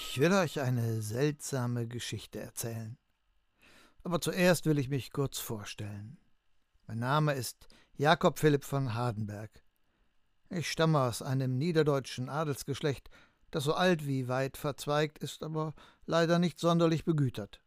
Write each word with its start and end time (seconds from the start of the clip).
Ich 0.00 0.20
will 0.20 0.32
euch 0.32 0.60
eine 0.60 1.02
seltsame 1.02 1.88
Geschichte 1.88 2.38
erzählen. 2.38 2.96
Aber 4.04 4.20
zuerst 4.20 4.64
will 4.64 4.78
ich 4.78 4.88
mich 4.88 5.10
kurz 5.10 5.40
vorstellen. 5.40 6.18
Mein 6.86 7.00
Name 7.00 7.32
ist 7.32 7.66
Jakob 7.96 8.38
Philipp 8.38 8.62
von 8.62 8.94
Hardenberg. 8.94 9.50
Ich 10.50 10.70
stamme 10.70 11.00
aus 11.00 11.20
einem 11.20 11.58
niederdeutschen 11.58 12.28
Adelsgeschlecht, 12.28 13.10
das 13.50 13.64
so 13.64 13.74
alt 13.74 14.06
wie 14.06 14.28
weit 14.28 14.56
verzweigt 14.56 15.18
ist, 15.18 15.42
aber 15.42 15.74
leider 16.06 16.38
nicht 16.38 16.60
sonderlich 16.60 17.04
begütert. 17.04 17.60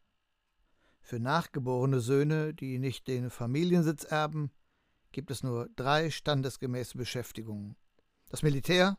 Für 1.01 1.19
nachgeborene 1.19 1.99
Söhne, 1.99 2.53
die 2.53 2.79
nicht 2.79 3.09
den 3.09 3.29
Familiensitz 3.29 4.05
erben, 4.05 4.53
gibt 5.11 5.31
es 5.31 5.43
nur 5.43 5.67
drei 5.75 6.09
standesgemäße 6.09 6.97
Beschäftigungen. 6.97 7.75
Das 8.29 8.41
Militär, 8.41 8.97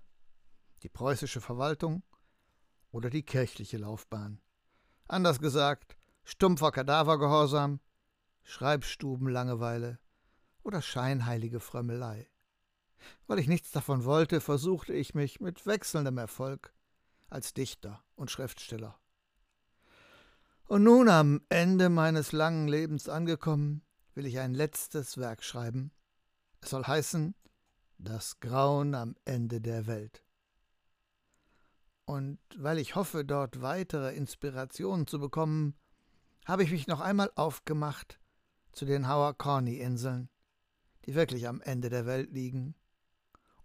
die 0.83 0.91
preußische 0.91 1.41
Verwaltung 1.41 2.03
oder 2.93 3.11
die 3.11 3.25
kirchliche 3.25 3.79
Laufbahn. 3.79 4.41
Anders 5.09 5.41
gesagt, 5.41 5.97
stumpfer 6.25 6.71
Kadavergehorsam, 6.71 7.81
Schreibstubenlangeweile 8.45 9.99
oder 10.63 10.81
scheinheilige 10.81 11.61
Frömmelei. 11.61 12.29
Weil 13.27 13.41
ich 13.41 13.49
nichts 13.49 13.73
davon 13.73 14.05
wollte, 14.05 14.41
versuchte 14.41 14.93
ich 14.93 15.15
mich 15.15 15.41
mit 15.41 15.67
wechselndem 15.67 16.19
Erfolg 16.19 16.73
als 17.29 17.55
Dichter 17.55 18.05
und 18.15 18.31
Schriftsteller. 18.31 18.99
Und 20.67 20.85
nun 20.85 21.09
am 21.09 21.41
Ende 21.49 21.89
meines 21.89 22.33
langen 22.33 22.69
Lebens 22.69 23.09
angekommen, 23.09 23.83
will 24.15 24.27
ich 24.27 24.39
ein 24.39 24.55
letztes 24.55 25.19
Werk 25.19 25.43
schreiben. 25.43 25.93
Es 26.61 26.71
soll 26.71 26.85
heißen 26.85 27.35
Das 27.99 28.41
Grauen 28.41 28.95
am 28.95 29.17
Ende 29.25 29.61
der 29.61 29.87
Welt. 29.87 30.25
Und 32.05 32.39
weil 32.57 32.79
ich 32.79 32.97
hoffe, 32.97 33.25
dort 33.25 33.63
weitere 33.63 34.15
Inspirationen 34.15 35.07
zu 35.07 35.19
bekommen, 35.19 35.75
habe 36.45 36.65
ich 36.65 36.73
mich 36.73 36.87
noch 36.87 37.01
einmal 37.01 37.31
aufgemacht 37.37 38.19
zu 38.73 38.85
den 38.85 39.07
Hawakorni-Inseln, 39.07 40.29
die 41.05 41.15
wirklich 41.15 41.47
am 41.47 41.61
Ende 41.61 41.91
der 41.91 42.07
Welt 42.07 42.33
liegen 42.33 42.75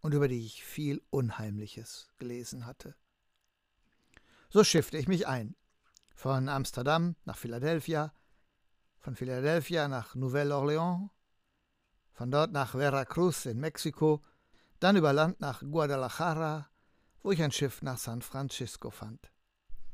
und 0.02 0.14
über 0.14 0.28
die 0.28 0.46
ich 0.46 0.64
viel 0.64 1.02
Unheimliches 1.10 2.10
gelesen 2.20 2.66
hatte. 2.66 2.96
So 4.50 4.64
schiffte 4.64 4.98
ich 4.98 5.08
mich 5.08 5.28
ein. 5.28 5.56
Von 6.16 6.50
Amsterdam 6.50 7.16
nach 7.26 7.38
Philadelphia, 7.38 8.14
von 9.00 9.16
Philadelphia 9.16 9.88
nach 9.88 10.16
Nouvelle-Orléans, 10.16 11.10
von 12.14 12.32
dort 12.32 12.52
nach 12.52 12.72
Veracruz 12.72 13.46
in 13.46 13.60
Mexiko, 13.60 14.24
dann 14.80 14.96
über 14.96 15.14
Land 15.14 15.40
nach 15.40 15.62
Guadalajara, 15.62 16.70
wo 17.24 17.32
ich 17.32 17.42
ein 17.42 17.52
Schiff 17.52 17.82
nach 17.82 17.98
San 17.98 18.22
Francisco 18.22 18.90
fand. 18.90 19.32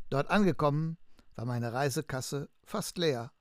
Dort 0.10 0.30
angekommen 0.30 0.98
war 1.36 1.46
meine 1.46 1.74
Reisekasse 1.74 2.50
fast 2.64 2.98
leer. 2.98 3.32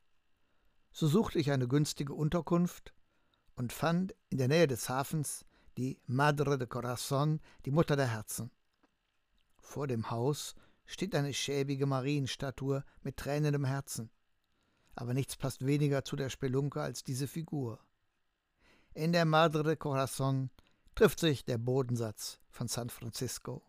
So 0.92 1.06
suchte 1.06 1.38
ich 1.38 1.50
eine 1.50 1.68
günstige 1.68 2.14
Unterkunft 2.14 2.94
und 3.56 3.72
fand 3.72 4.14
in 4.28 4.38
der 4.38 4.48
Nähe 4.48 4.66
des 4.66 4.88
Hafens 4.88 5.44
die 5.76 6.00
Madre 6.06 6.58
de 6.58 6.66
Corazon, 6.66 7.40
die 7.64 7.70
Mutter 7.70 7.96
der 7.96 8.08
Herzen. 8.08 8.50
Vor 9.58 9.86
dem 9.86 10.10
Haus 10.10 10.54
steht 10.84 11.14
eine 11.14 11.32
schäbige 11.32 11.86
Marienstatue 11.86 12.84
mit 13.02 13.16
tränendem 13.16 13.64
Herzen. 13.64 14.10
Aber 14.94 15.14
nichts 15.14 15.36
passt 15.36 15.64
weniger 15.64 16.04
zu 16.04 16.16
der 16.16 16.28
Spelunke 16.28 16.82
als 16.82 17.02
diese 17.02 17.26
Figur. 17.26 17.80
In 18.92 19.12
der 19.12 19.24
Madre 19.24 19.62
de 19.62 19.76
Corazon 19.76 20.50
trifft 20.94 21.20
sich 21.20 21.46
der 21.46 21.56
Bodensatz 21.56 22.38
von 22.50 22.68
San 22.68 22.90
Francisco. 22.90 23.62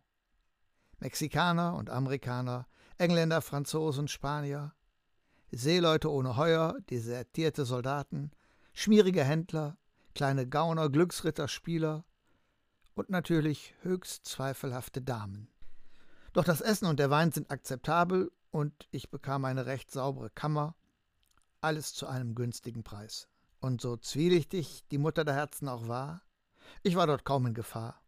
Mexikaner 1.03 1.75
und 1.75 1.89
Amerikaner, 1.89 2.65
Engländer, 2.97 3.41
Franzosen, 3.41 4.07
Spanier, 4.07 4.73
Seeleute 5.51 6.09
ohne 6.09 6.37
Heuer, 6.37 6.77
desertierte 6.89 7.65
Soldaten, 7.65 8.31
schmierige 8.71 9.25
Händler, 9.25 9.77
kleine 10.15 10.47
Gauner, 10.47 10.89
Glücksritter, 10.89 11.49
Spieler 11.49 12.05
und 12.95 13.09
natürlich 13.09 13.75
höchst 13.81 14.25
zweifelhafte 14.25 15.01
Damen. 15.01 15.49
Doch 16.31 16.45
das 16.45 16.61
Essen 16.61 16.85
und 16.85 16.99
der 16.99 17.09
Wein 17.09 17.33
sind 17.33 17.51
akzeptabel 17.51 18.31
und 18.51 18.87
ich 18.91 19.11
bekam 19.11 19.43
eine 19.43 19.65
recht 19.65 19.91
saubere 19.91 20.29
Kammer, 20.29 20.73
alles 21.59 21.93
zu 21.93 22.07
einem 22.07 22.33
günstigen 22.33 22.85
Preis. 22.85 23.27
Und 23.59 23.81
so 23.81 23.97
zwielichtig 23.97 24.85
die 24.89 24.99
Mutter 24.99 25.25
der 25.25 25.35
Herzen 25.35 25.67
auch 25.67 25.89
war, 25.89 26.21
ich 26.81 26.95
war 26.95 27.07
dort 27.07 27.25
kaum 27.25 27.45
in 27.47 27.53
Gefahr. 27.53 28.01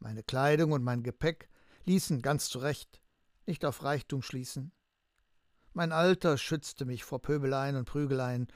Meine 0.00 0.24
Kleidung 0.24 0.72
und 0.72 0.82
mein 0.82 1.04
Gepäck 1.04 1.48
ließen 1.84 2.22
ganz 2.22 2.48
zu 2.48 2.58
Recht 2.58 3.00
nicht 3.46 3.64
auf 3.64 3.82
Reichtum 3.82 4.22
schließen. 4.22 4.72
Mein 5.72 5.92
Alter 5.92 6.38
schützte 6.38 6.84
mich 6.84 7.04
vor 7.04 7.20
Pöbeleien 7.20 7.76
und 7.76 7.86
Prügeleien, 7.86 8.48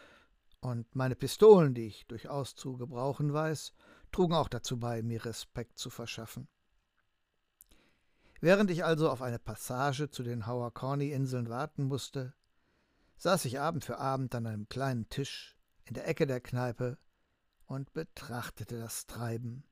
und 0.61 0.95
meine 0.95 1.17
Pistolen, 1.17 1.75
die 1.75 1.89
ich 1.89 2.07
durchaus 2.07 2.55
zu 2.55 2.77
gebrauchen 2.77 3.33
weiß, 3.33 3.73
trugen 4.13 4.35
auch 4.35 4.49
dazu 4.49 4.79
bei, 4.79 5.03
mir 5.03 5.25
Respekt 5.25 5.77
zu 5.77 5.91
verschaffen. 5.91 6.47
Während 8.41 8.71
ich 8.71 8.85
also 8.85 9.11
auf 9.11 9.23
eine 9.23 9.41
Passage 9.41 10.11
zu 10.11 10.23
den 10.23 10.47
Hawakorni-Inseln 10.47 11.49
warten 11.49 11.85
musste, 11.85 12.35
saß 13.17 13.45
ich 13.45 13.59
Abend 13.59 13.85
für 13.85 13.99
Abend 13.99 14.35
an 14.37 14.47
einem 14.47 14.69
kleinen 14.69 15.09
Tisch 15.09 15.57
in 15.85 15.95
der 15.95 16.07
Ecke 16.07 16.29
der 16.29 16.41
Kneipe 16.41 16.97
und 17.67 17.93
betrachtete 17.93 18.79
das 18.79 19.07
Treiben 19.07 19.65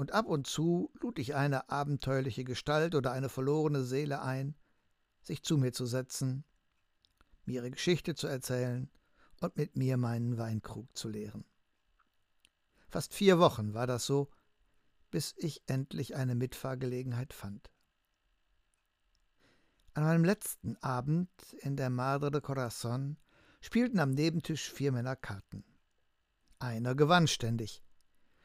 und 0.00 0.12
ab 0.12 0.28
und 0.28 0.46
zu 0.46 0.90
lud 0.98 1.18
ich 1.18 1.34
eine 1.34 1.68
abenteuerliche 1.68 2.42
Gestalt 2.42 2.94
oder 2.94 3.12
eine 3.12 3.28
verlorene 3.28 3.84
Seele 3.84 4.22
ein, 4.22 4.54
sich 5.20 5.42
zu 5.42 5.58
mir 5.58 5.74
zu 5.74 5.84
setzen, 5.84 6.42
mir 7.44 7.56
ihre 7.56 7.70
Geschichte 7.70 8.14
zu 8.14 8.26
erzählen 8.26 8.90
und 9.42 9.58
mit 9.58 9.76
mir 9.76 9.98
meinen 9.98 10.38
Weinkrug 10.38 10.96
zu 10.96 11.10
leeren. 11.10 11.44
Fast 12.88 13.12
vier 13.12 13.38
Wochen 13.40 13.74
war 13.74 13.86
das 13.86 14.06
so, 14.06 14.30
bis 15.10 15.34
ich 15.36 15.64
endlich 15.66 16.16
eine 16.16 16.34
Mitfahrgelegenheit 16.34 17.34
fand. 17.34 17.70
An 19.92 20.04
meinem 20.04 20.24
letzten 20.24 20.76
Abend 20.76 21.28
in 21.60 21.76
der 21.76 21.90
Madre 21.90 22.30
de 22.30 22.40
Corazon 22.40 23.18
spielten 23.60 23.98
am 23.98 24.12
Nebentisch 24.12 24.72
vier 24.72 24.92
Männer 24.92 25.16
Karten. 25.16 25.62
Einer 26.58 26.94
gewann 26.94 27.28
ständig, 27.28 27.82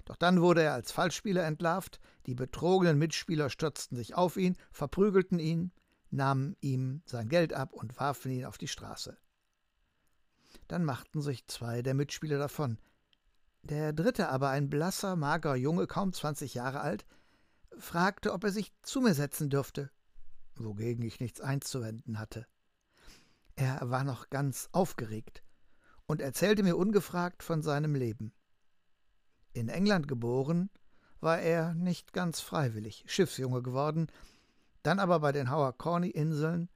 doch 0.05 0.15
dann 0.15 0.41
wurde 0.41 0.61
er 0.61 0.73
als 0.73 0.91
Fallspieler 0.91 1.43
entlarvt, 1.43 1.99
die 2.25 2.35
betrogenen 2.35 2.97
Mitspieler 2.97 3.49
stürzten 3.49 3.97
sich 3.97 4.15
auf 4.15 4.37
ihn, 4.37 4.55
verprügelten 4.71 5.39
ihn, 5.39 5.71
nahmen 6.11 6.55
ihm 6.61 7.01
sein 7.05 7.27
Geld 7.27 7.53
ab 7.53 7.73
und 7.73 7.99
warfen 7.99 8.31
ihn 8.31 8.45
auf 8.45 8.57
die 8.57 8.67
Straße. 8.67 9.17
Dann 10.67 10.85
machten 10.85 11.21
sich 11.21 11.45
zwei 11.47 11.81
der 11.81 11.93
Mitspieler 11.93 12.37
davon. 12.37 12.79
Der 13.63 13.93
dritte 13.93 14.29
aber, 14.29 14.49
ein 14.49 14.69
blasser, 14.69 15.15
magerer 15.15 15.55
Junge, 15.55 15.87
kaum 15.87 16.13
zwanzig 16.13 16.53
Jahre 16.53 16.81
alt, 16.81 17.05
fragte, 17.77 18.31
ob 18.31 18.43
er 18.43 18.51
sich 18.51 18.71
zu 18.83 19.01
mir 19.01 19.13
setzen 19.13 19.49
dürfte, 19.49 19.89
wogegen 20.55 21.03
ich 21.03 21.19
nichts 21.19 21.41
einzuwenden 21.41 22.19
hatte. 22.19 22.45
Er 23.55 23.89
war 23.89 24.03
noch 24.03 24.29
ganz 24.29 24.69
aufgeregt 24.71 25.43
und 26.05 26.21
erzählte 26.21 26.61
mir 26.61 26.77
ungefragt 26.77 27.41
von 27.41 27.61
seinem 27.63 27.95
Leben. 27.95 28.33
In 29.55 29.69
England 29.69 30.09
geboren, 30.09 30.69
war 31.21 31.39
er 31.39 31.73
nicht 31.75 32.11
ganz 32.11 32.41
freiwillig 32.41 33.05
Schiffsjunge 33.07 33.63
geworden, 33.63 34.07
dann 34.83 34.99
aber 34.99 35.21
bei 35.21 35.31
den 35.31 35.49
Hawakorni-Inseln 35.49 36.67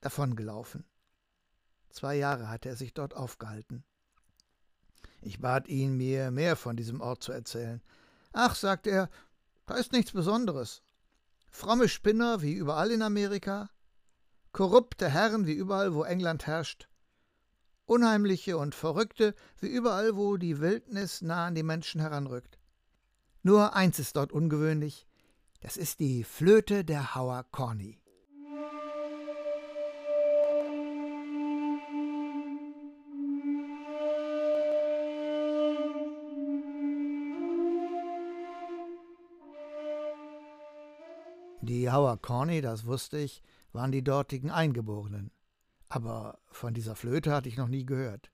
davongelaufen. 0.00 0.84
Zwei 1.90 2.16
Jahre 2.16 2.48
hatte 2.48 2.70
er 2.70 2.74
sich 2.74 2.92
dort 2.92 3.14
aufgehalten. 3.14 3.84
Ich 5.20 5.38
bat 5.38 5.68
ihn, 5.68 5.96
mir 5.96 6.32
mehr 6.32 6.56
von 6.56 6.76
diesem 6.76 7.00
Ort 7.00 7.22
zu 7.22 7.30
erzählen. 7.30 7.80
Ach, 8.32 8.56
sagte 8.56 8.90
er, 8.90 9.10
da 9.66 9.76
ist 9.76 9.92
nichts 9.92 10.10
Besonderes. 10.10 10.82
Fromme 11.52 11.88
Spinner 11.88 12.42
wie 12.42 12.54
überall 12.54 12.90
in 12.90 13.02
Amerika, 13.02 13.70
korrupte 14.50 15.08
Herren 15.08 15.46
wie 15.46 15.52
überall, 15.52 15.94
wo 15.94 16.02
England 16.02 16.48
herrscht, 16.48 16.88
Unheimliche 17.86 18.56
und 18.56 18.74
Verrückte, 18.74 19.34
wie 19.60 19.66
überall, 19.66 20.16
wo 20.16 20.38
die 20.38 20.60
Wildnis 20.60 21.20
nah 21.20 21.46
an 21.46 21.54
die 21.54 21.62
Menschen 21.62 22.00
heranrückt. 22.00 22.58
Nur 23.42 23.74
eins 23.76 23.98
ist 23.98 24.16
dort 24.16 24.32
ungewöhnlich, 24.32 25.06
das 25.60 25.76
ist 25.76 26.00
die 26.00 26.24
Flöte 26.24 26.84
der 26.84 27.14
Hauer 27.14 27.44
Corny. 27.50 28.00
Die 41.60 41.90
Hauer 41.90 42.18
Corny, 42.20 42.60
das 42.62 42.86
wusste 42.86 43.18
ich, 43.18 43.42
waren 43.72 43.92
die 43.92 44.02
dortigen 44.02 44.50
Eingeborenen 44.50 45.30
aber 45.94 46.40
von 46.50 46.74
dieser 46.74 46.96
Flöte 46.96 47.32
hatte 47.32 47.48
ich 47.48 47.56
noch 47.56 47.68
nie 47.68 47.86
gehört. 47.86 48.32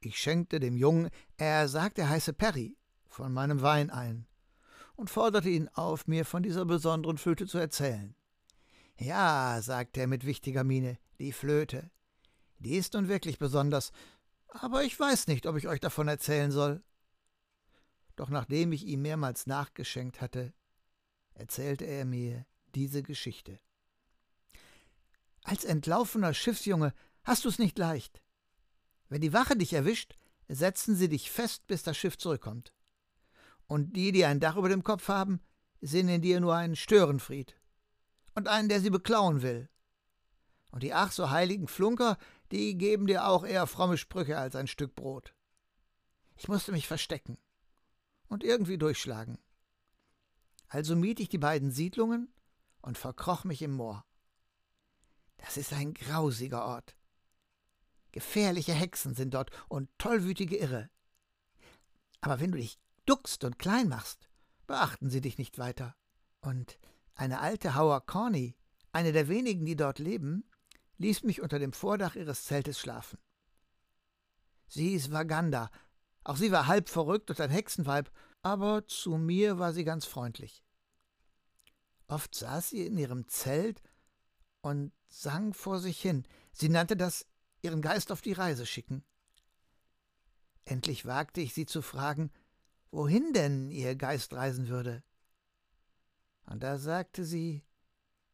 Ich 0.00 0.18
schenkte 0.18 0.60
dem 0.60 0.76
Jungen, 0.76 1.08
er 1.38 1.68
sagt, 1.68 1.98
er 1.98 2.10
heiße 2.10 2.34
Perry, 2.34 2.76
von 3.08 3.32
meinem 3.32 3.62
Wein 3.62 3.88
ein 3.88 4.26
und 4.94 5.08
forderte 5.08 5.48
ihn 5.48 5.68
auf, 5.68 6.06
mir 6.06 6.26
von 6.26 6.42
dieser 6.42 6.66
besonderen 6.66 7.16
Flöte 7.16 7.46
zu 7.46 7.56
erzählen. 7.56 8.14
Ja, 8.98 9.58
sagte 9.62 10.00
er 10.00 10.06
mit 10.06 10.26
wichtiger 10.26 10.64
Miene, 10.64 10.98
die 11.18 11.32
Flöte. 11.32 11.90
Die 12.58 12.76
ist 12.76 12.92
nun 12.92 13.08
wirklich 13.08 13.38
besonders, 13.38 13.90
aber 14.48 14.84
ich 14.84 15.00
weiß 15.00 15.28
nicht, 15.28 15.46
ob 15.46 15.56
ich 15.56 15.66
euch 15.66 15.80
davon 15.80 16.08
erzählen 16.08 16.50
soll. 16.50 16.84
Doch 18.16 18.28
nachdem 18.28 18.72
ich 18.72 18.86
ihm 18.86 19.00
mehrmals 19.00 19.46
nachgeschenkt 19.46 20.20
hatte, 20.20 20.52
erzählte 21.32 21.86
er 21.86 22.04
mir 22.04 22.44
diese 22.74 23.02
Geschichte. 23.02 23.60
Als 25.44 25.64
entlaufener 25.64 26.34
Schiffsjunge 26.34 26.94
hast 27.22 27.44
du's 27.44 27.58
nicht 27.58 27.78
leicht. 27.78 28.20
Wenn 29.08 29.20
die 29.20 29.34
Wache 29.34 29.56
dich 29.56 29.74
erwischt, 29.74 30.16
setzen 30.48 30.96
sie 30.96 31.08
dich 31.08 31.30
fest, 31.30 31.66
bis 31.66 31.82
das 31.82 31.96
Schiff 31.96 32.18
zurückkommt. 32.18 32.72
Und 33.66 33.94
die, 33.94 34.10
die 34.10 34.24
ein 34.24 34.40
Dach 34.40 34.56
über 34.56 34.70
dem 34.70 34.82
Kopf 34.82 35.08
haben, 35.08 35.40
sehen 35.80 36.08
in 36.08 36.22
dir 36.22 36.40
nur 36.40 36.54
einen 36.54 36.76
Störenfried 36.76 37.56
und 38.34 38.48
einen, 38.48 38.68
der 38.68 38.80
sie 38.80 38.90
beklauen 38.90 39.42
will. 39.42 39.68
Und 40.70 40.82
die 40.82 40.94
ach 40.94 41.12
so 41.12 41.30
heiligen 41.30 41.68
Flunker, 41.68 42.18
die 42.50 42.76
geben 42.76 43.06
dir 43.06 43.26
auch 43.26 43.44
eher 43.44 43.66
fromme 43.66 43.98
Sprüche 43.98 44.38
als 44.38 44.56
ein 44.56 44.66
Stück 44.66 44.94
Brot. 44.94 45.34
Ich 46.36 46.48
musste 46.48 46.72
mich 46.72 46.88
verstecken 46.88 47.38
und 48.28 48.42
irgendwie 48.42 48.78
durchschlagen. 48.78 49.38
Also 50.68 50.96
miet 50.96 51.20
ich 51.20 51.28
die 51.28 51.38
beiden 51.38 51.70
Siedlungen 51.70 52.32
und 52.80 52.98
verkroch 52.98 53.44
mich 53.44 53.62
im 53.62 53.72
Moor. 53.72 54.04
Das 55.44 55.58
ist 55.58 55.74
ein 55.74 55.92
grausiger 55.92 56.64
Ort. 56.64 56.96
Gefährliche 58.12 58.72
Hexen 58.72 59.14
sind 59.14 59.34
dort 59.34 59.50
und 59.68 59.90
tollwütige 59.98 60.56
Irre. 60.56 60.88
Aber 62.22 62.40
wenn 62.40 62.50
du 62.50 62.56
dich 62.56 62.78
duckst 63.04 63.44
und 63.44 63.58
klein 63.58 63.88
machst, 63.90 64.30
beachten 64.66 65.10
sie 65.10 65.20
dich 65.20 65.36
nicht 65.36 65.58
weiter. 65.58 65.94
Und 66.40 66.78
eine 67.14 67.40
alte 67.40 67.74
Hauer 67.74 68.06
Corney, 68.06 68.56
eine 68.92 69.12
der 69.12 69.28
wenigen, 69.28 69.66
die 69.66 69.76
dort 69.76 69.98
leben, 69.98 70.48
ließ 70.96 71.24
mich 71.24 71.42
unter 71.42 71.58
dem 71.58 71.74
Vordach 71.74 72.14
ihres 72.14 72.44
Zeltes 72.44 72.80
schlafen. 72.80 73.18
Sie 74.66 74.94
ist 74.94 75.12
Waganda, 75.12 75.70
auch 76.22 76.36
sie 76.36 76.52
war 76.52 76.68
halb 76.68 76.88
verrückt 76.88 77.28
und 77.28 77.40
ein 77.40 77.50
Hexenweib, 77.50 78.10
aber 78.40 78.86
zu 78.86 79.18
mir 79.18 79.58
war 79.58 79.74
sie 79.74 79.84
ganz 79.84 80.06
freundlich. 80.06 80.64
Oft 82.06 82.34
saß 82.34 82.70
sie 82.70 82.86
in 82.86 82.96
ihrem 82.96 83.28
Zelt 83.28 83.82
und 84.64 84.92
sang 85.08 85.52
vor 85.52 85.78
sich 85.78 86.00
hin. 86.00 86.24
Sie 86.52 86.70
nannte 86.70 86.96
das 86.96 87.26
ihren 87.60 87.82
Geist 87.82 88.10
auf 88.10 88.22
die 88.22 88.32
Reise 88.32 88.64
schicken. 88.64 89.04
Endlich 90.64 91.04
wagte 91.04 91.42
ich 91.42 91.52
sie 91.52 91.66
zu 91.66 91.82
fragen, 91.82 92.32
wohin 92.90 93.34
denn 93.34 93.70
ihr 93.70 93.94
Geist 93.94 94.32
reisen 94.32 94.68
würde. 94.68 95.02
Und 96.46 96.62
da 96.62 96.78
sagte 96.78 97.24
sie, 97.24 97.62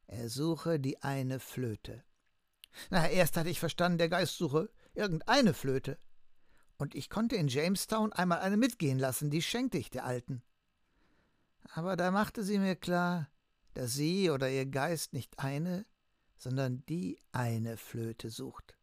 er 0.07 0.29
suche 0.29 0.79
die 0.79 1.03
eine 1.03 1.41
Flöte. 1.41 2.05
Na, 2.91 3.09
erst 3.09 3.37
hatte 3.37 3.51
ich 3.51 3.59
verstanden, 3.59 3.99
der 3.99 4.09
Geist 4.09 4.37
suche 4.37 4.71
irgendeine 4.95 5.53
Flöte. 5.53 5.99
Und 6.79 6.95
ich 6.95 7.11
konnte 7.11 7.35
in 7.35 7.49
Jamestown 7.49 8.13
einmal 8.13 8.39
eine 8.39 8.57
mitgehen 8.57 9.01
lassen, 9.01 9.31
die 9.31 9.43
schenkte 9.43 9.79
ich 9.79 9.91
der 9.91 10.05
Alten. 10.05 10.43
Aber 11.73 11.97
da 11.97 12.13
machte 12.13 12.45
sie 12.45 12.59
mir 12.59 12.77
klar, 12.77 13.29
dass 13.75 13.95
sie 13.95 14.31
oder 14.31 14.49
ihr 14.49 14.67
Geist 14.67 15.13
nicht 15.13 15.41
eine, 15.41 15.87
sondern 16.41 16.85
die 16.87 17.21
eine 17.33 17.77
Flöte 17.77 18.31
sucht. 18.31 18.75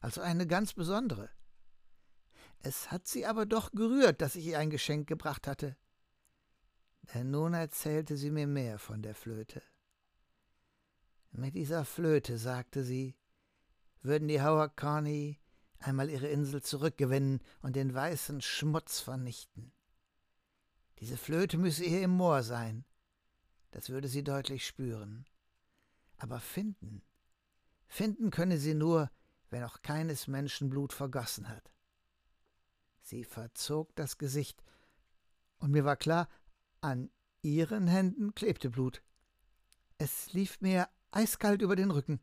Also 0.00 0.20
eine 0.20 0.46
ganz 0.46 0.72
besondere. 0.74 1.28
Es 2.60 2.92
hat 2.92 3.08
sie 3.08 3.26
aber 3.26 3.46
doch 3.46 3.72
gerührt, 3.72 4.22
dass 4.22 4.36
ich 4.36 4.46
ihr 4.46 4.58
ein 4.58 4.70
Geschenk 4.70 5.08
gebracht 5.08 5.48
hatte. 5.48 5.76
Denn 7.12 7.32
nun 7.32 7.52
erzählte 7.52 8.16
sie 8.16 8.30
mir 8.30 8.46
mehr 8.46 8.78
von 8.78 9.02
der 9.02 9.16
Flöte. 9.16 9.60
Mit 11.32 11.56
dieser 11.56 11.84
Flöte, 11.84 12.38
sagte 12.38 12.84
sie, 12.84 13.16
würden 14.02 14.28
die 14.28 14.40
Howard 14.40 14.76
Corney 14.76 15.40
einmal 15.80 16.10
ihre 16.10 16.28
Insel 16.28 16.62
zurückgewinnen 16.62 17.40
und 17.60 17.74
den 17.74 17.92
weißen 17.92 18.40
Schmutz 18.40 19.00
vernichten. 19.00 19.72
Diese 21.00 21.16
Flöte 21.16 21.58
müsse 21.58 21.84
hier 21.84 22.02
im 22.02 22.10
Moor 22.10 22.44
sein. 22.44 22.84
Das 23.72 23.88
würde 23.88 24.06
sie 24.06 24.22
deutlich 24.22 24.64
spüren. 24.64 25.26
Aber 26.20 26.38
finden, 26.38 27.02
finden 27.86 28.30
könne 28.30 28.58
sie 28.58 28.74
nur, 28.74 29.10
wenn 29.48 29.64
auch 29.64 29.80
keines 29.80 30.28
Menschen 30.28 30.68
Blut 30.68 30.92
vergossen 30.92 31.48
hat. 31.48 31.72
Sie 33.00 33.24
verzog 33.24 33.96
das 33.96 34.18
Gesicht, 34.18 34.62
und 35.58 35.72
mir 35.72 35.84
war 35.84 35.96
klar, 35.96 36.28
an 36.82 37.10
ihren 37.42 37.88
Händen 37.88 38.34
klebte 38.34 38.70
Blut. 38.70 39.02
Es 39.98 40.32
lief 40.32 40.60
mir 40.60 40.88
eiskalt 41.10 41.62
über 41.62 41.74
den 41.74 41.90
Rücken. 41.90 42.20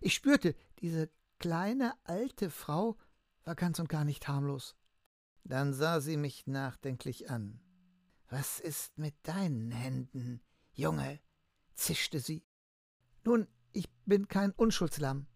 Ich 0.00 0.14
spürte, 0.14 0.54
diese 0.80 1.10
kleine 1.38 1.94
alte 2.04 2.50
Frau 2.50 2.96
war 3.44 3.54
ganz 3.54 3.78
und 3.78 3.88
gar 3.88 4.04
nicht 4.04 4.26
harmlos. 4.28 4.76
Dann 5.44 5.74
sah 5.74 6.00
sie 6.00 6.16
mich 6.16 6.46
nachdenklich 6.46 7.30
an. 7.30 7.60
Was 8.30 8.60
ist 8.60 8.96
mit 8.96 9.14
deinen 9.22 9.70
Händen, 9.70 10.42
Junge? 10.72 11.20
zischte 11.74 12.20
sie. 12.20 12.46
Nun, 13.24 13.48
ich 13.72 13.88
bin 14.04 14.28
kein 14.28 14.52
Unschuldslamm, 14.52 15.26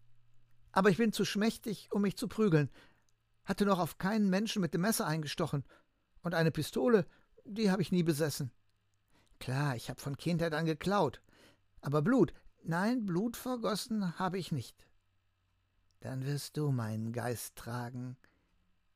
aber 0.71 0.89
ich 0.89 0.97
bin 0.97 1.11
zu 1.11 1.25
schmächtig, 1.25 1.89
um 1.91 2.03
mich 2.03 2.17
zu 2.17 2.27
prügeln, 2.27 2.69
hatte 3.45 3.65
noch 3.65 3.79
auf 3.79 3.97
keinen 3.97 4.29
Menschen 4.29 4.61
mit 4.61 4.73
dem 4.73 4.81
Messer 4.81 5.07
eingestochen, 5.07 5.63
und 6.21 6.35
eine 6.35 6.51
Pistole, 6.51 7.05
die 7.45 7.71
habe 7.71 7.81
ich 7.81 7.91
nie 7.91 8.03
besessen. 8.03 8.51
Klar, 9.39 9.75
ich 9.75 9.89
habe 9.89 10.01
von 10.01 10.17
Kindheit 10.17 10.53
an 10.53 10.65
geklaut, 10.65 11.21
aber 11.81 12.01
Blut, 12.01 12.33
nein, 12.63 13.05
Blut 13.05 13.37
vergossen 13.37 14.19
habe 14.19 14.37
ich 14.37 14.51
nicht. 14.51 14.85
Dann 16.01 16.25
wirst 16.25 16.57
du 16.57 16.71
meinen 16.71 17.13
Geist 17.13 17.55
tragen 17.55 18.17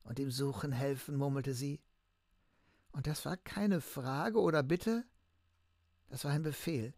und 0.04 0.18
ihm 0.18 0.30
Suchen 0.30 0.72
helfen, 0.72 1.16
murmelte 1.16 1.54
sie. 1.54 1.80
Und 2.92 3.06
das 3.06 3.24
war 3.24 3.36
keine 3.36 3.80
Frage 3.80 4.40
oder 4.40 4.62
Bitte, 4.62 5.04
das 6.08 6.24
war 6.24 6.32
ein 6.32 6.42
Befehl. 6.42 6.94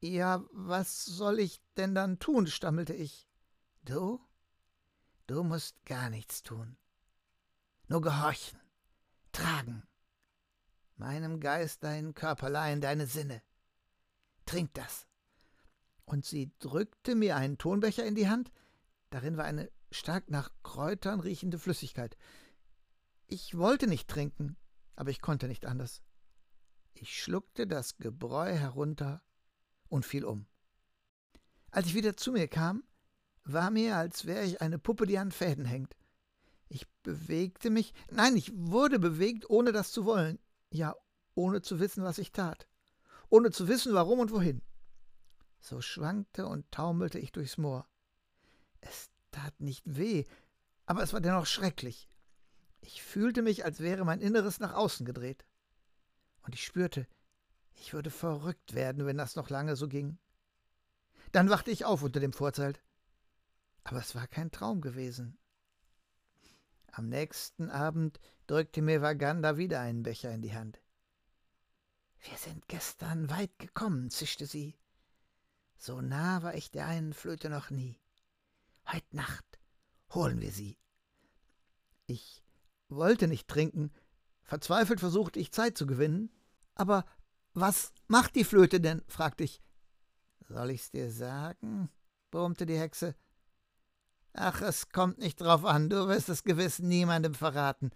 Ja, 0.00 0.44
was 0.52 1.04
soll 1.04 1.40
ich 1.40 1.60
denn 1.76 1.94
dann 1.94 2.18
tun? 2.18 2.46
stammelte 2.46 2.94
ich. 2.94 3.28
Du? 3.82 4.20
Du 5.26 5.42
musst 5.42 5.84
gar 5.84 6.08
nichts 6.08 6.42
tun. 6.42 6.76
Nur 7.88 8.00
gehorchen, 8.00 8.60
tragen. 9.32 9.82
Meinem 10.96 11.40
Geist 11.40 11.84
deinen 11.84 12.14
Körper 12.14 12.48
leihen, 12.48 12.80
deine 12.80 13.06
Sinne. 13.06 13.42
Trink 14.46 14.72
das. 14.74 15.06
Und 16.04 16.24
sie 16.24 16.52
drückte 16.58 17.14
mir 17.14 17.36
einen 17.36 17.58
Tonbecher 17.58 18.04
in 18.04 18.14
die 18.14 18.28
Hand, 18.28 18.50
darin 19.10 19.36
war 19.36 19.44
eine 19.44 19.70
stark 19.90 20.30
nach 20.30 20.50
Kräutern 20.62 21.20
riechende 21.20 21.58
Flüssigkeit. 21.58 22.16
Ich 23.26 23.56
wollte 23.58 23.86
nicht 23.86 24.08
trinken, 24.08 24.56
aber 24.96 25.10
ich 25.10 25.20
konnte 25.20 25.48
nicht 25.48 25.66
anders. 25.66 26.02
Ich 26.94 27.22
schluckte 27.22 27.66
das 27.66 27.98
Gebräu 27.98 28.54
herunter 28.54 29.22
und 29.88 30.04
fiel 30.04 30.24
um. 30.24 30.46
Als 31.70 31.86
ich 31.86 31.94
wieder 31.94 32.16
zu 32.16 32.32
mir 32.32 32.48
kam, 32.48 32.84
war 33.44 33.70
mir, 33.70 33.96
als 33.96 34.26
wäre 34.26 34.44
ich 34.44 34.60
eine 34.60 34.78
Puppe, 34.78 35.06
die 35.06 35.18
an 35.18 35.32
Fäden 35.32 35.64
hängt. 35.64 35.96
Ich 36.68 36.86
bewegte 37.02 37.70
mich, 37.70 37.94
nein, 38.10 38.36
ich 38.36 38.52
wurde 38.54 38.98
bewegt, 38.98 39.48
ohne 39.48 39.72
das 39.72 39.92
zu 39.92 40.04
wollen, 40.04 40.38
ja, 40.70 40.94
ohne 41.34 41.62
zu 41.62 41.80
wissen, 41.80 42.04
was 42.04 42.18
ich 42.18 42.32
tat, 42.32 42.68
ohne 43.30 43.50
zu 43.50 43.68
wissen, 43.68 43.94
warum 43.94 44.18
und 44.18 44.32
wohin. 44.32 44.60
So 45.60 45.80
schwankte 45.80 46.46
und 46.46 46.70
taumelte 46.70 47.18
ich 47.18 47.32
durchs 47.32 47.58
Moor. 47.58 47.88
Es 48.80 49.10
tat 49.30 49.58
nicht 49.60 49.82
weh, 49.96 50.24
aber 50.86 51.02
es 51.02 51.12
war 51.12 51.20
dennoch 51.20 51.46
schrecklich. 51.46 52.08
Ich 52.80 53.02
fühlte 53.02 53.42
mich, 53.42 53.64
als 53.64 53.80
wäre 53.80 54.04
mein 54.04 54.20
Inneres 54.20 54.60
nach 54.60 54.74
außen 54.74 55.04
gedreht. 55.04 55.44
Und 56.42 56.54
ich 56.54 56.64
spürte, 56.64 57.06
ich 57.80 57.92
würde 57.92 58.10
verrückt 58.10 58.74
werden, 58.74 59.06
wenn 59.06 59.18
das 59.18 59.36
noch 59.36 59.50
lange 59.50 59.76
so 59.76 59.88
ging. 59.88 60.18
Dann 61.32 61.50
wachte 61.50 61.70
ich 61.70 61.84
auf 61.84 62.02
unter 62.02 62.20
dem 62.20 62.32
Vorzelt. 62.32 62.82
Aber 63.84 63.98
es 64.00 64.14
war 64.14 64.26
kein 64.26 64.50
Traum 64.50 64.80
gewesen. 64.80 65.38
Am 66.92 67.08
nächsten 67.08 67.70
Abend 67.70 68.18
drückte 68.46 68.82
mir 68.82 69.02
Waganda 69.02 69.56
wieder 69.56 69.80
einen 69.80 70.02
Becher 70.02 70.32
in 70.32 70.42
die 70.42 70.54
Hand. 70.54 70.80
Wir 72.20 72.36
sind 72.36 72.66
gestern 72.68 73.30
weit 73.30 73.56
gekommen, 73.58 74.10
zischte 74.10 74.46
sie. 74.46 74.76
So 75.76 76.00
nah 76.00 76.42
war 76.42 76.54
ich 76.54 76.70
der 76.70 76.86
einen 76.86 77.12
Flöte 77.12 77.48
noch 77.48 77.70
nie. 77.70 78.00
Heut 78.92 79.14
Nacht 79.14 79.60
holen 80.12 80.40
wir 80.40 80.50
sie. 80.50 80.76
Ich 82.06 82.42
wollte 82.88 83.28
nicht 83.28 83.48
trinken. 83.48 83.92
Verzweifelt 84.42 84.98
versuchte 84.98 85.38
ich 85.38 85.52
Zeit 85.52 85.78
zu 85.78 85.86
gewinnen. 85.86 86.30
Aber 86.74 87.04
was 87.60 87.92
macht 88.06 88.36
die 88.36 88.44
Flöte 88.44 88.80
denn? 88.80 89.02
fragte 89.08 89.44
ich. 89.44 89.62
Soll 90.48 90.70
ich's 90.70 90.90
dir 90.90 91.10
sagen? 91.10 91.90
brummte 92.30 92.66
die 92.66 92.78
Hexe. 92.78 93.14
Ach, 94.32 94.60
es 94.62 94.90
kommt 94.90 95.18
nicht 95.18 95.40
drauf 95.40 95.64
an, 95.64 95.88
du 95.88 96.08
wirst 96.08 96.28
es 96.28 96.44
gewiss 96.44 96.78
niemandem 96.78 97.34
verraten. 97.34 97.90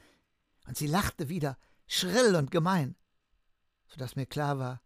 Und 0.67 0.77
sie 0.77 0.87
lachte 0.87 1.29
wieder, 1.29 1.59
schrill 1.87 2.35
und 2.35 2.51
gemein, 2.51 2.97
so 3.87 3.97
dass 3.97 4.17
mir 4.17 4.27
klar 4.27 4.59
war, 4.59 4.83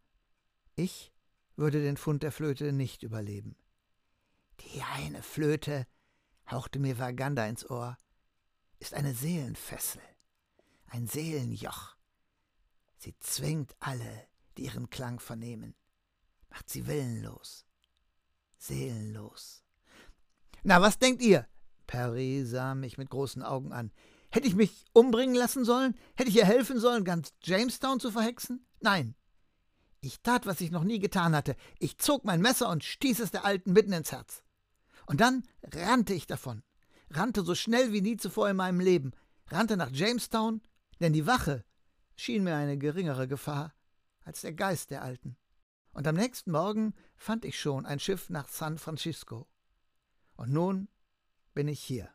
ich 0.75 1.13
würde 1.57 1.81
den 1.81 1.97
Fund 1.97 2.23
der 2.23 2.33
Flöte 2.33 2.73
nicht 2.73 3.03
überleben. 3.03 3.57
Die 4.61 4.83
eine 4.83 5.23
Flöte, 5.23 5.87
hauchte 6.51 6.79
mir 6.79 6.99
Vaganda 6.99 7.47
ins 7.47 7.69
Ohr, 7.69 7.97
ist 8.79 8.95
eine 8.95 9.15
Seelenfessel, 9.15 10.03
ein 10.87 11.07
Seelenjoch. 11.07 11.97
Sie 12.99 13.17
zwingt 13.19 13.75
alle, 13.79 14.29
die 14.57 14.65
ihren 14.65 14.91
Klang 14.91 15.21
vernehmen, 15.21 15.75
macht 16.51 16.71
sie 16.71 16.87
willenlos, 16.87 17.65
seelenlos. 18.57 19.65
Na, 20.63 20.81
was 20.81 20.99
denkt 20.99 21.23
ihr? 21.23 21.47
Perry 21.87 22.45
sah 22.45 22.75
mich 22.75 22.99
mit 22.99 23.11
großen 23.11 23.43
Augen 23.43 23.73
an. 23.73 23.93
Hätte 24.31 24.49
ich 24.49 24.57
mich 24.57 24.85
umbringen 24.93 25.37
lassen 25.37 25.65
sollen? 25.65 25.95
Hätte 26.17 26.31
ich 26.31 26.37
ihr 26.37 26.45
helfen 26.45 26.81
sollen, 26.81 27.05
ganz 27.05 27.33
Jamestown 27.43 28.01
zu 28.01 28.11
verhexen? 28.11 28.67
Nein. 28.81 29.15
Ich 30.01 30.21
tat, 30.23 30.47
was 30.47 30.61
ich 30.61 30.71
noch 30.71 30.85
nie 30.85 30.99
getan 30.99 31.35
hatte. 31.35 31.57
Ich 31.79 31.99
zog 31.99 32.25
mein 32.25 32.41
Messer 32.41 32.69
und 32.69 32.85
stieß 32.85 33.21
es 33.21 33.31
der 33.31 33.45
Alten 33.45 33.73
mitten 33.73 33.93
ins 33.93 34.13
Herz. 34.13 34.43
Und 35.07 35.21
dann 35.21 35.45
rannte 35.63 36.13
ich 36.13 36.27
davon. 36.27 36.63
Rannte 37.11 37.43
so 37.43 37.55
schnell 37.55 37.93
wie 37.93 38.03
nie 38.03 38.17
zuvor 38.17 38.51
in 38.51 38.57
meinem 38.57 38.81
Leben. 38.81 39.13
Rannte 39.49 39.77
nach 39.77 39.91
Jamestown, 39.91 40.61
denn 41.01 41.13
die 41.13 41.27
Wache 41.27 41.65
schien 42.17 42.43
mir 42.43 42.57
eine 42.57 42.79
geringere 42.79 43.29
Gefahr 43.29 43.76
als 44.27 44.41
der 44.41 44.53
Geist 44.53 44.91
der 44.91 45.03
Alten. 45.03 45.37
Und 45.93 46.07
am 46.07 46.17
nächsten 46.17 46.51
Morgen 46.51 46.95
fand 47.15 47.45
ich 47.45 47.59
schon 47.59 47.87
ein 47.87 48.01
Schiff 48.01 48.29
nach 48.29 48.49
San 48.49 48.77
Francisco. 48.77 49.49
Und 50.35 50.53
nun 50.53 50.89
bin 51.55 51.69
ich 51.69 51.83
hier. 51.83 52.11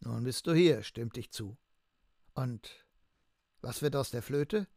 Nun 0.00 0.24
bist 0.24 0.46
du 0.46 0.52
hier, 0.52 0.82
stimmte 0.82 1.20
ich 1.20 1.30
zu. 1.30 1.56
Und 2.34 2.84
was 3.62 3.80
wird 3.80 3.96
aus 3.96 4.10
der 4.10 4.20
Flöte? 4.20 4.68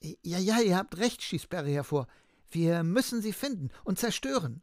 Ja, 0.00 0.38
ja, 0.38 0.60
ihr 0.60 0.76
habt 0.76 0.98
recht, 0.98 1.22
stieß 1.22 1.46
Perry 1.46 1.72
hervor. 1.72 2.06
Wir 2.50 2.82
müssen 2.82 3.22
sie 3.22 3.32
finden 3.32 3.70
und 3.84 3.98
zerstören. 3.98 4.62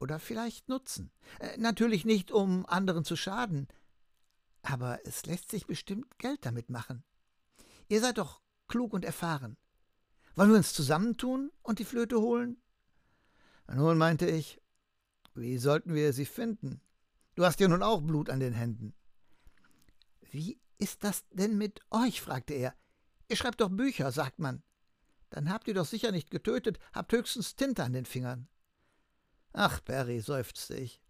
Oder 0.00 0.18
vielleicht 0.18 0.68
nutzen. 0.70 1.12
Äh, 1.38 1.58
natürlich 1.58 2.06
nicht, 2.06 2.32
um 2.32 2.64
anderen 2.66 3.04
zu 3.04 3.16
schaden. 3.16 3.68
Aber 4.62 4.98
es 5.04 5.26
lässt 5.26 5.50
sich 5.50 5.66
bestimmt 5.66 6.18
Geld 6.18 6.44
damit 6.46 6.70
machen. 6.70 7.04
Ihr 7.86 8.00
seid 8.00 8.16
doch 8.18 8.40
klug 8.70 8.94
und 8.94 9.04
erfahren. 9.04 9.58
Wollen 10.34 10.50
wir 10.50 10.56
uns 10.56 10.72
zusammentun 10.72 11.50
und 11.62 11.78
die 11.78 11.84
Flöte 11.84 12.20
holen? 12.20 12.56
Nun 13.68 13.98
meinte 13.98 14.26
ich, 14.26 14.60
wie 15.34 15.58
sollten 15.58 15.92
wir 15.94 16.12
sie 16.12 16.24
finden? 16.24 16.80
Du 17.34 17.44
hast 17.44 17.60
ja 17.60 17.68
nun 17.68 17.82
auch 17.82 18.00
Blut 18.00 18.30
an 18.30 18.40
den 18.40 18.54
Händen. 18.54 18.94
Wie 20.30 20.58
ist 20.78 21.04
das 21.04 21.24
denn 21.30 21.58
mit 21.58 21.80
euch? 21.90 22.20
fragte 22.20 22.54
er. 22.54 22.74
Ihr 23.28 23.36
schreibt 23.36 23.60
doch 23.60 23.68
Bücher, 23.68 24.10
sagt 24.12 24.38
man. 24.38 24.62
Dann 25.28 25.50
habt 25.50 25.68
ihr 25.68 25.74
doch 25.74 25.86
sicher 25.86 26.10
nicht 26.10 26.30
getötet, 26.30 26.78
habt 26.92 27.12
höchstens 27.12 27.54
Tinte 27.54 27.84
an 27.84 27.92
den 27.92 28.06
Fingern. 28.06 28.48
Ach, 29.52 29.80
Barry, 29.80 30.20
seufzte 30.20 30.76
ich. 30.76 31.00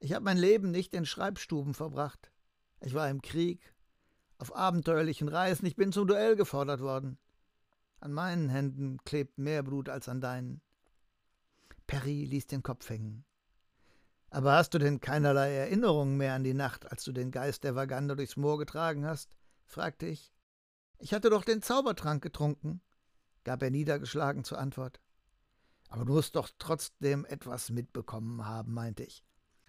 Ich 0.00 0.12
habe 0.12 0.24
mein 0.24 0.38
Leben 0.38 0.70
nicht 0.70 0.94
in 0.94 1.06
Schreibstuben 1.06 1.74
verbracht. 1.74 2.32
Ich 2.80 2.94
war 2.94 3.08
im 3.08 3.22
Krieg, 3.22 3.71
auf 4.42 4.56
abenteuerlichen 4.56 5.28
Reisen, 5.28 5.66
ich 5.66 5.76
bin 5.76 5.92
zum 5.92 6.08
Duell 6.08 6.34
gefordert 6.34 6.80
worden. 6.80 7.16
An 8.00 8.12
meinen 8.12 8.48
Händen 8.48 8.98
klebt 9.04 9.38
mehr 9.38 9.62
Blut 9.62 9.88
als 9.88 10.08
an 10.08 10.20
deinen. 10.20 10.60
Perry 11.86 12.24
ließ 12.24 12.48
den 12.48 12.64
Kopf 12.64 12.90
hängen. 12.90 13.24
Aber 14.30 14.54
hast 14.54 14.74
du 14.74 14.78
denn 14.78 14.98
keinerlei 14.98 15.54
Erinnerungen 15.54 16.16
mehr 16.16 16.34
an 16.34 16.42
die 16.42 16.54
Nacht, 16.54 16.90
als 16.90 17.04
du 17.04 17.12
den 17.12 17.30
Geist 17.30 17.62
der 17.62 17.76
Vaganda 17.76 18.16
durchs 18.16 18.36
Moor 18.36 18.58
getragen 18.58 19.06
hast? 19.06 19.30
fragte 19.64 20.06
ich. 20.06 20.34
Ich 20.98 21.14
hatte 21.14 21.30
doch 21.30 21.44
den 21.44 21.62
Zaubertrank 21.62 22.20
getrunken, 22.20 22.80
gab 23.44 23.62
er 23.62 23.70
niedergeschlagen 23.70 24.42
zur 24.42 24.58
Antwort. 24.58 25.00
Aber 25.88 26.04
du 26.04 26.14
musst 26.14 26.34
doch 26.34 26.50
trotzdem 26.58 27.24
etwas 27.26 27.70
mitbekommen 27.70 28.44
haben, 28.44 28.74
meinte 28.74 29.04
ich. 29.04 29.22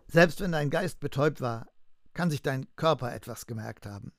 Selbst 0.07 0.39
wenn 0.41 0.51
dein 0.51 0.71
Geist 0.71 0.99
betäubt 0.99 1.41
war, 1.41 1.67
kann 2.15 2.31
sich 2.31 2.41
dein 2.41 2.75
Körper 2.75 3.13
etwas 3.13 3.45
gemerkt 3.45 3.85
haben. 3.85 4.13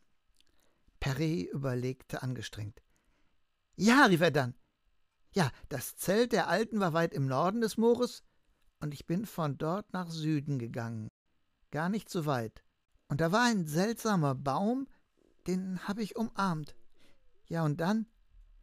Perry 1.05 1.51
überlegte 1.53 2.23
angestrengt. 2.23 2.81
Ja, 3.77 4.07
rief 4.07 4.23
er 4.23 4.31
dann. 4.31 4.55
Ja, 5.35 5.51
das 5.69 5.97
Zelt 5.97 6.33
der 6.33 6.49
Alten 6.49 6.81
war 6.81 6.95
weit 6.95 7.13
im 7.13 7.27
Norden 7.27 7.61
des 7.61 7.77
Moores, 7.77 8.23
und 8.81 8.95
ich 8.95 9.07
bin 9.07 9.27
von 9.27 9.59
dort 9.59 9.93
nach 9.93 10.09
Süden 10.09 10.59
gegangen. 10.59 11.11
Gar 11.71 11.91
nicht 11.91 12.09
so 12.09 12.25
weit. 12.25 12.65
Und 13.09 13.21
da 13.21 13.33
war 13.33 13.43
ein 13.43 13.67
seltsamer 13.67 14.35
Baum, 14.35 14.89
den 15.47 15.87
habe 15.87 16.03
ich 16.03 16.17
umarmt. 16.17 16.75
Ja, 17.49 17.67
und 17.67 17.83
dann? 17.83 18.07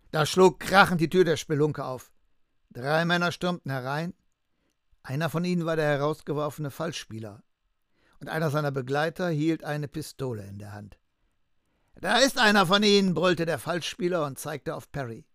Da 0.09 0.25
schlug 0.25 0.59
krachend 0.59 0.99
die 0.99 1.11
Tür 1.11 1.25
der 1.25 1.37
Spelunke 1.37 1.85
auf. 1.85 2.11
Drei 2.71 3.05
Männer 3.05 3.31
stürmten 3.31 3.69
herein. 3.69 4.15
Einer 5.03 5.29
von 5.29 5.45
ihnen 5.45 5.65
war 5.65 5.75
der 5.75 5.89
herausgeworfene 5.89 6.71
Falschspieler. 6.71 7.43
Und 8.19 8.29
einer 8.29 8.49
seiner 8.49 8.71
Begleiter 8.71 9.29
hielt 9.29 9.63
eine 9.63 9.87
Pistole 9.87 10.43
in 10.47 10.57
der 10.57 10.73
Hand. 10.73 10.97
Da 11.95 12.17
ist 12.17 12.37
einer 12.37 12.65
von 12.65 12.83
ihnen, 12.83 13.13
brüllte 13.13 13.45
der 13.45 13.59
Falschspieler 13.59 14.25
und 14.25 14.39
zeigte 14.39 14.75
auf 14.75 14.91
Perry. 14.91 15.25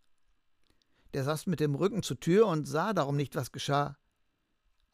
Der 1.14 1.24
saß 1.24 1.46
mit 1.46 1.60
dem 1.60 1.74
Rücken 1.74 2.02
zur 2.02 2.18
Tür 2.18 2.46
und 2.46 2.66
sah 2.66 2.92
darum 2.92 3.16
nicht, 3.16 3.36
was 3.36 3.52
geschah 3.52 3.96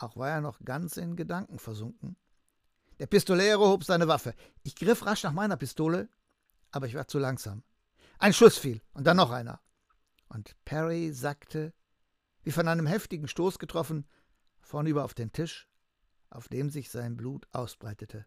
auch 0.02 0.16
war 0.16 0.30
er 0.30 0.40
noch 0.40 0.58
ganz 0.64 0.96
in 0.96 1.16
Gedanken 1.16 1.58
versunken. 1.58 2.16
Der 2.98 3.06
Pistolero 3.06 3.68
hob 3.68 3.84
seine 3.84 4.08
Waffe. 4.08 4.34
Ich 4.62 4.76
griff 4.76 5.06
rasch 5.06 5.22
nach 5.22 5.32
meiner 5.32 5.56
Pistole, 5.56 6.08
aber 6.70 6.86
ich 6.86 6.94
war 6.94 7.06
zu 7.06 7.18
langsam. 7.18 7.62
Ein 8.18 8.32
Schuss 8.32 8.58
fiel 8.58 8.82
und 8.92 9.04
dann 9.06 9.16
noch 9.16 9.30
einer. 9.30 9.60
Und 10.28 10.56
Perry 10.64 11.12
sackte, 11.12 11.72
wie 12.42 12.52
von 12.52 12.68
einem 12.68 12.86
heftigen 12.86 13.28
Stoß 13.28 13.58
getroffen, 13.58 14.08
vornüber 14.60 15.04
auf 15.04 15.14
den 15.14 15.32
Tisch, 15.32 15.68
auf 16.30 16.48
dem 16.48 16.70
sich 16.70 16.90
sein 16.90 17.16
Blut 17.16 17.46
ausbreitete. 17.52 18.26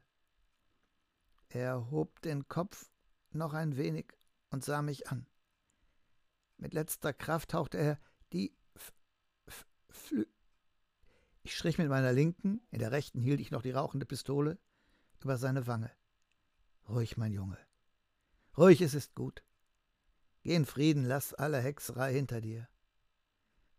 Er 1.50 1.90
hob 1.92 2.22
den 2.22 2.48
Kopf 2.48 2.90
noch 3.36 3.54
ein 3.54 3.78
wenig 3.78 4.14
und 4.50 4.64
sah 4.64 4.82
mich 4.82 5.10
an. 5.10 5.28
Mit 6.58 6.74
letzter 6.74 7.14
Kraft 7.14 7.54
hauchte 7.54 7.78
er 7.78 8.00
die 8.34 8.56
Flü 9.90 10.26
ich 11.46 11.56
strich 11.56 11.78
mit 11.78 11.90
meiner 11.90 12.12
linken, 12.12 12.60
in 12.72 12.80
der 12.80 12.92
rechten 12.92 13.22
hielt 13.22 13.40
ich 13.40 13.52
noch 13.52 13.62
die 13.62 13.70
rauchende 13.70 14.08
Pistole, 14.08 14.58
über 15.22 15.38
seine 15.38 15.68
Wange. 15.68 15.92
Ruhig, 16.90 17.18
mein 17.18 17.32
Junge. 17.32 17.60
Ruhig, 18.58 18.82
es 18.82 18.96
ist 18.96 19.14
gut. 19.14 19.44
Geh 20.42 20.56
in 20.56 20.66
Frieden, 20.66 21.06
lass 21.06 21.36
alle 21.36 21.60
Hexerei 21.62 22.14
hinter 22.14 22.42
dir. 22.42 22.68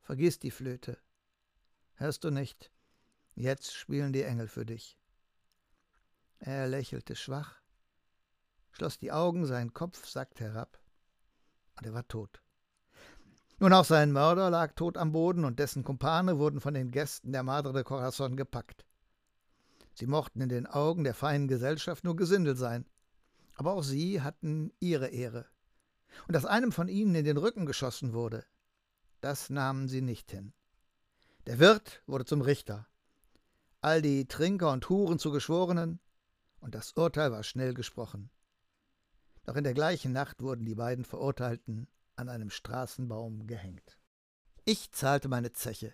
Vergiss 0.01 0.39
die 0.39 0.53
Flöte. 0.53 0.97
Hörst 1.95 2.23
du 2.23 2.31
nicht? 2.31 2.71
Jetzt 3.35 3.75
spielen 3.75 4.13
die 4.13 4.23
Engel 4.23 4.47
für 4.47 4.65
dich. 4.65 4.97
Er 6.39 6.69
lächelte 6.69 7.17
schwach, 7.17 7.61
schloss 8.77 8.99
die 8.99 9.11
Augen, 9.11 9.47
sein 9.47 9.73
Kopf 9.73 10.07
sackte 10.07 10.45
herab, 10.45 10.79
und 11.77 11.87
er 11.87 11.95
war 11.95 12.07
tot. 12.07 12.43
Nun 13.59 13.73
auch 13.73 13.87
sein 13.87 14.13
Mörder 14.13 14.51
lag 14.51 14.75
tot 14.75 14.99
am 14.99 15.13
Boden 15.13 15.47
und 15.47 15.59
dessen 15.59 15.83
Kumpane 15.83 16.39
wurden 16.39 16.61
von 16.61 16.75
den 16.75 16.91
Gästen 16.91 17.33
der 17.33 17.43
Madre 17.43 17.73
de 17.73 17.85
Corazon 17.85 18.37
gepackt. 18.37 18.85
Sie 19.95 20.07
mochten 20.07 20.43
in 20.43 20.51
den 20.51 20.67
Augen 20.67 21.05
der 21.05 21.15
feinen 21.15 21.49
Gesellschaft 21.49 22.05
nur 22.05 22.17
Gesindel 22.17 22.55
sein, 22.55 22.85
aber 23.55 23.73
auch 23.73 23.83
sie 23.83 24.21
hatten 24.21 24.73
ihre 24.79 25.09
Ehre. 25.09 25.47
Und 26.29 26.35
dass 26.35 26.45
einem 26.45 26.71
von 26.71 26.89
ihnen 26.89 27.15
in 27.15 27.25
den 27.25 27.39
Rücken 27.39 27.65
geschossen 27.65 28.13
wurde, 28.13 28.45
das 29.23 29.49
nahmen 29.49 29.89
sie 29.89 30.03
nicht 30.03 30.31
hin. 30.31 30.53
Der 31.47 31.59
Wirt 31.59 32.03
wurde 32.07 32.27
zum 32.27 32.43
Richter, 32.43 32.87
all 33.81 34.03
die 34.03 34.29
Trinker 34.29 34.71
und 34.71 34.87
Huren 34.91 35.19
zu 35.19 35.31
Geschworenen, 35.31 35.99
und 36.61 36.75
das 36.75 36.93
Urteil 36.93 37.33
war 37.33 37.43
schnell 37.43 37.73
gesprochen. 37.73 38.29
Doch 39.47 39.55
in 39.55 39.63
der 39.63 39.75
gleichen 39.75 40.13
Nacht 40.13 40.43
wurden 40.43 40.65
die 40.67 40.75
beiden 40.75 41.05
Verurteilten 41.05 41.87
an 42.17 42.29
einem 42.29 42.51
Straßenbaum 42.51 43.47
gehängt. 43.47 43.97
Ich 44.65 44.91
zahlte 44.91 45.29
meine 45.29 45.53
Zeche, 45.53 45.93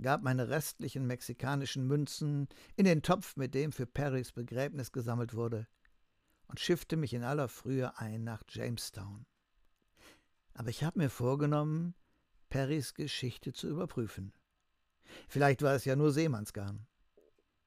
gab 0.00 0.22
meine 0.22 0.48
restlichen 0.48 1.06
mexikanischen 1.06 1.86
Münzen 1.86 2.48
in 2.76 2.86
den 2.86 3.02
Topf, 3.02 3.36
mit 3.36 3.54
dem 3.54 3.72
für 3.72 3.86
Perrys 3.86 4.32
Begräbnis 4.32 4.90
gesammelt 4.90 5.34
wurde, 5.34 5.68
und 6.46 6.58
schiffte 6.58 6.96
mich 6.96 7.12
in 7.12 7.24
aller 7.24 7.48
Frühe 7.48 7.98
ein 7.98 8.24
nach 8.24 8.42
Jamestown. 8.48 9.26
Aber 10.54 10.70
ich 10.70 10.82
habe 10.82 10.98
mir 10.98 11.10
vorgenommen, 11.10 11.94
Perrys 12.48 12.94
Geschichte 12.94 13.52
zu 13.52 13.68
überprüfen. 13.68 14.32
Vielleicht 15.28 15.60
war 15.60 15.74
es 15.74 15.84
ja 15.84 15.94
nur 15.94 16.10
Seemannsgarn. 16.10 16.86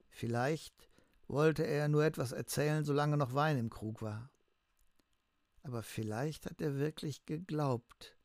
Vielleicht 0.10 0.90
wollte 1.28 1.64
er 1.64 1.90
nur 1.90 2.04
etwas 2.04 2.32
erzählen, 2.32 2.84
solange 2.84 3.18
noch 3.18 3.36
Wein 3.36 3.60
im 3.60 3.70
Krug 3.70 4.02
war. 4.02 4.33
Aber 5.64 5.82
vielleicht 5.82 6.46
hat 6.46 6.62
er 6.62 6.78
wirklich 6.78 7.26
geglaubt, 7.26 8.18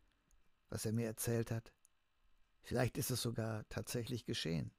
was 0.68 0.85
er 0.85 0.92
mir 0.92 1.07
erzählt 1.07 1.50
hat. 1.50 1.73
Vielleicht 2.62 2.99
ist 2.99 3.11
es 3.11 3.23
sogar 3.23 3.66
tatsächlich 3.68 4.26
geschehen. 4.26 4.73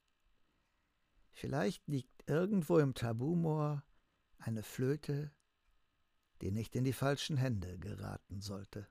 Vielleicht 1.31 1.87
liegt 1.87 2.29
irgendwo 2.29 2.77
im 2.77 2.93
Tabumoor 2.93 3.83
eine 4.37 4.61
Flöte, 4.61 5.31
die 6.41 6.51
nicht 6.51 6.75
in 6.75 6.83
die 6.83 6.93
falschen 6.93 7.37
Hände 7.37 7.79
geraten 7.79 8.41
sollte. 8.41 8.87